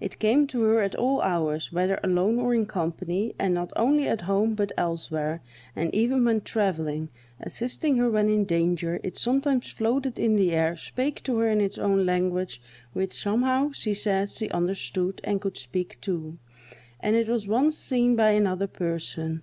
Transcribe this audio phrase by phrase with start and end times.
[0.00, 4.08] It came to her at all hours, whether alone or in company, and not only
[4.08, 5.40] at home, but elsewhere,
[5.76, 10.76] and even when travelling, assisting her when in danger; it sometimes floated in the air,
[10.76, 12.60] spake to her in its own language,
[12.92, 16.38] which somehow, she says, she understood, and could speak, too;
[16.98, 19.42] and it was once seen by another person.